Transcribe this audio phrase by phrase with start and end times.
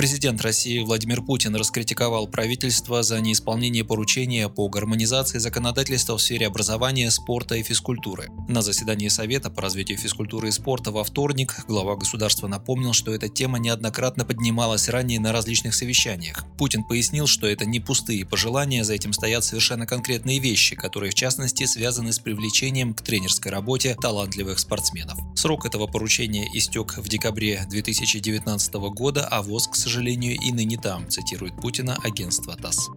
[0.00, 7.10] Президент России Владимир Путин раскритиковал правительство за неисполнение поручения по гармонизации законодательства в сфере образования,
[7.10, 8.28] спорта и физкультуры.
[8.48, 13.28] На заседании Совета по развитию физкультуры и спорта во вторник глава государства напомнил, что эта
[13.28, 16.46] тема неоднократно поднималась ранее на различных совещаниях.
[16.56, 21.14] Путин пояснил, что это не пустые пожелания, за этим стоят совершенно конкретные вещи, которые в
[21.14, 25.18] частности связаны с привлечением к тренерской работе талантливых спортсменов.
[25.36, 30.76] Срок этого поручения истек в декабре 2019 года, а ВОЗ, к сожалению, сожалению, и ныне
[30.76, 32.90] там, цитирует Путина агентство ТАСС.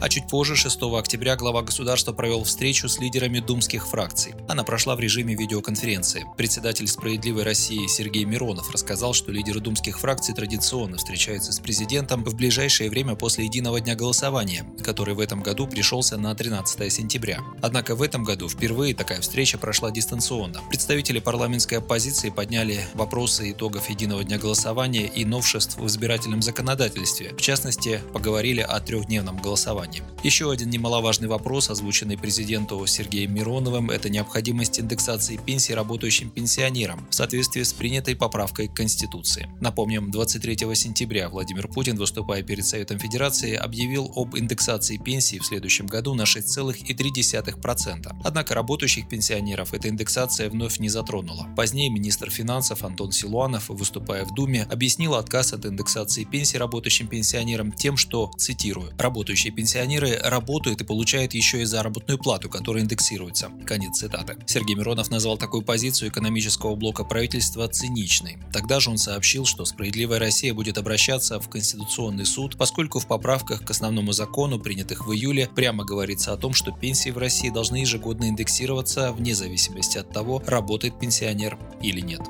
[0.00, 4.32] А чуть позже, 6 октября, глава государства провел встречу с лидерами думских фракций.
[4.48, 6.24] Она прошла в режиме видеоконференции.
[6.38, 12.34] Председатель «Справедливой России» Сергей Миронов рассказал, что лидеры думских фракций традиционно встречаются с президентом в
[12.34, 17.40] ближайшее время после единого дня голосования, который в этом году пришелся на 13 сентября.
[17.60, 20.62] Однако в этом году впервые такая встреча прошла дистанционно.
[20.70, 27.34] Представители парламентской оппозиции подняли вопросы итогов единого дня голосования и новшеств в избирательном законодательстве.
[27.34, 30.04] В частности, поговорили о трехдневном голосовании образованием.
[30.22, 37.14] Еще один немаловажный вопрос, озвученный президенту Сергеем Мироновым, это необходимость индексации пенсий работающим пенсионерам в
[37.14, 39.48] соответствии с принятой поправкой к Конституции.
[39.60, 45.86] Напомним, 23 сентября Владимир Путин, выступая перед Советом Федерации, объявил об индексации пенсий в следующем
[45.86, 48.16] году на 6,3%.
[48.22, 51.48] Однако работающих пенсионеров эта индексация вновь не затронула.
[51.56, 57.72] Позднее министр финансов Антон Силуанов, выступая в Думе, объяснил отказ от индексации пенсий работающим пенсионерам
[57.72, 63.50] тем, что, цитирую, «работающие пенсионеры пенсионеры работают и получают еще и заработную плату, которая индексируется.
[63.64, 64.36] Конец цитаты.
[64.46, 68.36] Сергей Миронов назвал такую позицию экономического блока правительства циничной.
[68.52, 73.64] Тогда же он сообщил, что «Справедливая Россия» будет обращаться в Конституционный суд, поскольку в поправках
[73.64, 77.76] к основному закону, принятых в июле, прямо говорится о том, что пенсии в России должны
[77.76, 82.20] ежегодно индексироваться вне зависимости от того, работает пенсионер или нет.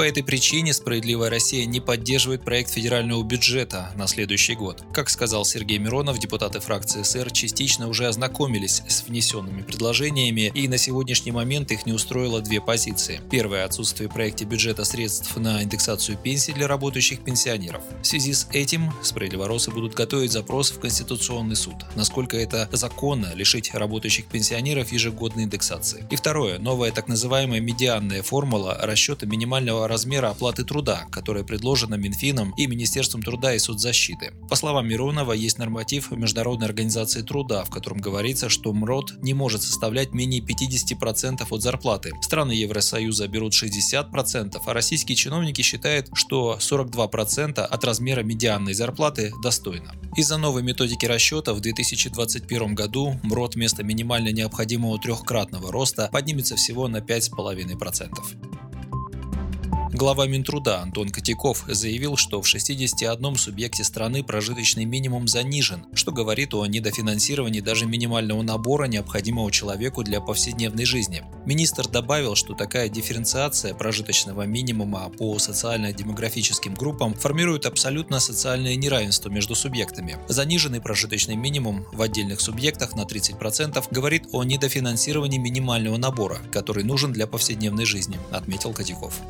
[0.00, 4.82] По этой причине «Справедливая Россия» не поддерживает проект федерального бюджета на следующий год.
[4.94, 10.78] Как сказал Сергей Миронов, депутаты фракции СР частично уже ознакомились с внесенными предложениями, и на
[10.78, 13.20] сегодняшний момент их не устроило две позиции.
[13.30, 17.82] Первое– отсутствие в проекте бюджета средств на индексацию пенсий для работающих пенсионеров.
[18.00, 21.74] В связи с этим справедливоросы будут готовить запрос в Конституционный суд.
[21.94, 26.06] Насколько это законно лишить работающих пенсионеров ежегодной индексации.
[26.08, 32.54] И второе– новая так называемая медианная формула расчета минимального размера оплаты труда, которая предложена Минфином
[32.56, 34.32] и Министерством труда и соцзащиты.
[34.48, 39.62] По словам Миронова, есть норматив Международной организации труда, в котором говорится, что МРОД не может
[39.62, 42.12] составлять менее 50% от зарплаты.
[42.22, 49.92] Страны Евросоюза берут 60%, а российские чиновники считают, что 42% от размера медианной зарплаты достойно.
[50.16, 56.88] Из-за новой методики расчета в 2021 году МРОД вместо минимально необходимого трехкратного роста поднимется всего
[56.88, 58.49] на 5,5%.
[60.00, 66.54] Глава Минтруда Антон Котяков заявил, что в 61 субъекте страны прожиточный минимум занижен, что говорит
[66.54, 71.22] о недофинансировании даже минимального набора, необходимого человеку для повседневной жизни.
[71.44, 79.54] Министр добавил, что такая дифференциация прожиточного минимума по социально-демографическим группам формирует абсолютно социальное неравенство между
[79.54, 80.16] субъектами.
[80.28, 87.12] Заниженный прожиточный минимум в отдельных субъектах на 30% говорит о недофинансировании минимального набора, который нужен
[87.12, 89.20] для повседневной жизни, отметил Котяков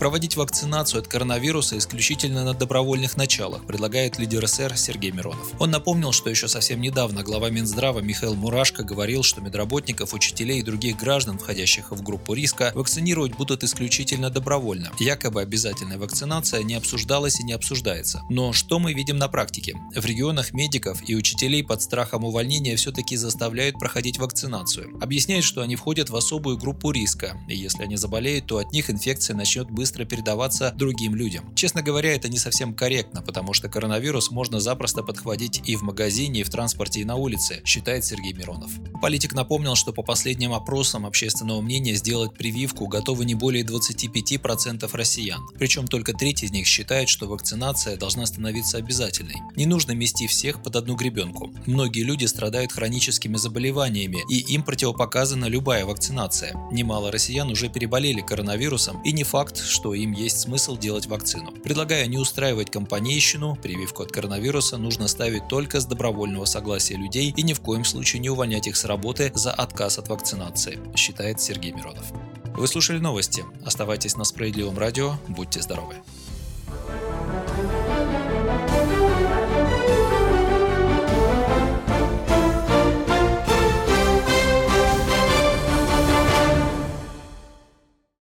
[0.00, 5.52] проводить вакцинацию от коронавируса исключительно на добровольных началах, предлагает лидер СР Сергей Миронов.
[5.58, 10.62] Он напомнил, что еще совсем недавно глава Минздрава Михаил Мурашко говорил, что медработников, учителей и
[10.62, 14.90] других граждан, входящих в группу риска, вакцинировать будут исключительно добровольно.
[14.98, 18.22] Якобы обязательная вакцинация не обсуждалась и не обсуждается.
[18.30, 19.76] Но что мы видим на практике?
[19.94, 24.96] В регионах медиков и учителей под страхом увольнения все-таки заставляют проходить вакцинацию.
[25.02, 28.88] Объясняют, что они входят в особую группу риска, и если они заболеют, то от них
[28.88, 31.52] инфекция начнет быстро быстро передаваться другим людям.
[31.56, 36.40] Честно говоря, это не совсем корректно, потому что коронавирус можно запросто подхватить и в магазине,
[36.40, 38.70] и в транспорте, и на улице, считает Сергей Миронов.
[39.02, 45.40] Политик напомнил, что по последним опросам общественного мнения сделать прививку готовы не более 25% россиян.
[45.58, 49.42] Причем только треть из них считает, что вакцинация должна становиться обязательной.
[49.56, 51.52] Не нужно мести всех под одну гребенку.
[51.66, 56.54] Многие люди страдают хроническими заболеваниями, и им противопоказана любая вакцинация.
[56.70, 61.52] Немало россиян уже переболели коронавирусом, и не факт, что что им есть смысл делать вакцину.
[61.52, 67.42] Предлагаю не устраивать компанейщину, прививку от коронавируса нужно ставить только с добровольного согласия людей и
[67.42, 71.72] ни в коем случае не увольнять их с работы за отказ от вакцинации, считает Сергей
[71.72, 72.12] Миронов.
[72.54, 73.42] Вы слушали новости.
[73.64, 75.14] Оставайтесь на Справедливом радио.
[75.28, 75.94] Будьте здоровы.